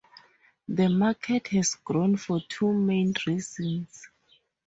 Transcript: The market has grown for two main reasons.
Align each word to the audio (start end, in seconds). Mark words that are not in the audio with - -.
The 0.67 0.89
market 0.89 1.49
has 1.49 1.75
grown 1.75 2.17
for 2.17 2.39
two 2.49 2.73
main 2.73 3.13
reasons. 3.27 4.09